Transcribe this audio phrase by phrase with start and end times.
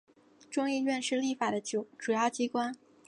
[0.49, 2.73] 众议院是立法的主要机关。